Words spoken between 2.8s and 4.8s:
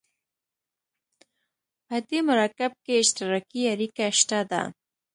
کې اشتراکي اړیکه شته ده.